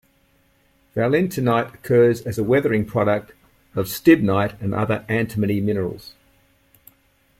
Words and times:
Valentinite 0.95 1.75
occurs 1.75 2.23
as 2.23 2.39
a 2.39 2.43
weathering 2.43 2.83
product 2.85 3.33
of 3.75 3.85
stibnite 3.85 4.59
and 4.59 4.73
other 4.73 5.05
antimony 5.07 5.61
minerals. 5.61 6.15